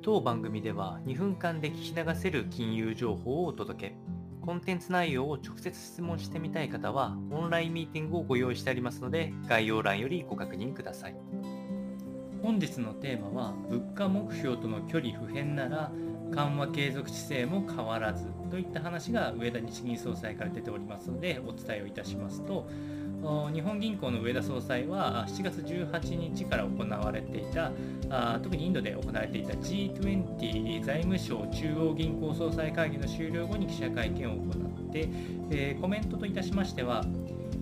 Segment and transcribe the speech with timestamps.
[0.00, 3.94] 当番組では2分間で聞き流せる金融情報をお届け。
[4.40, 11.16] コンテンツ内容を直接質問してみたい方は、オンラインミーティングをご用意してありますので、概要欄よりご確認ください。
[12.42, 15.90] 本日のテーマは、物価目標との距離不変なら、
[16.30, 22.68] 緩和継続姿勢も変わらずといった話が上田日銀総裁から出ておりますのでお伝えをいたしますと
[23.52, 27.72] 日本銀行の上田総裁は7月18日から行われていた
[28.40, 34.40] 特にインドで行われていた G20 財務省中央銀行総裁会議の終了後に記者会見を行
[34.88, 35.08] って、
[35.50, 37.04] えコメントといたしましては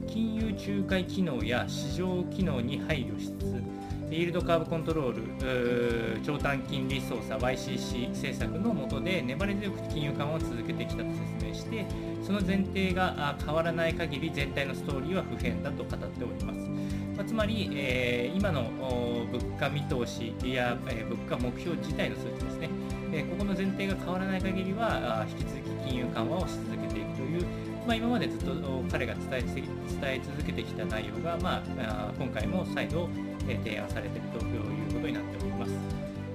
[0.07, 3.76] 金融仲介機能や市場機能に配慮しつつ
[4.09, 11.11] イールドカーブコントロール、長短金利操作 YCC 政策の下で粘り強く金融緩和を続けてきたと
[11.41, 11.87] 説明して、
[12.23, 16.71] その前提が変わらない限り全体のストーリーは不変だと語っております。
[17.17, 18.71] ま、つまり、えー、今の
[19.33, 22.71] 物価見通しや、えー、物価目標自体の数値ですね、
[23.13, 27.43] えー、ここの前提が変わらない限りは、引き続き金融緩和をし続けていくという、
[27.87, 29.65] まあ、今までずっと彼が伝え伝
[30.03, 33.09] え続けてきた内容が、まあ、今回も再度
[33.49, 35.73] え提案されているということになっております。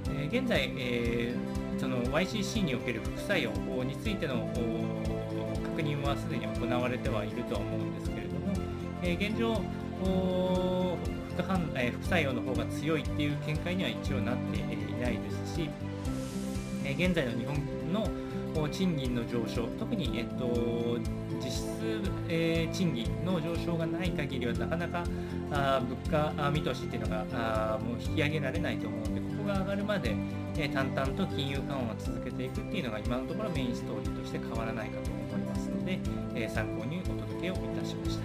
[0.09, 1.33] え現在、え
[1.79, 3.51] その YCC における副作用
[3.83, 4.47] についての
[5.63, 8.53] 確認はすでに行われてはいるとは思うんですけれども、
[9.03, 9.61] え現状
[11.33, 14.61] 副反、え副作用の方が強いっていう見解には一応なってい
[15.01, 15.69] ないですし、
[16.85, 17.55] え現在の日本
[17.93, 18.07] の
[18.69, 20.97] 賃金の上昇、特に、えっと、
[21.43, 25.03] 実質、えー、賃金の上昇がない限りは、なかなか
[25.51, 30.15] あ物価見通しっていうのがあもう引き上げられないと思うので、ここが上がるまで、
[30.57, 35.99] えー、淡々と金融緩和を続けていくっていうのが、今のところメインストーリーとして変わらないかと思いますので、
[36.35, 38.20] えー、参考にお届けをいたしました。